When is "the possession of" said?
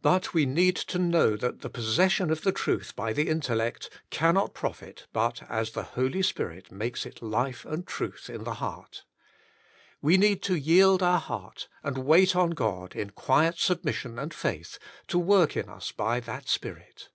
1.62-2.42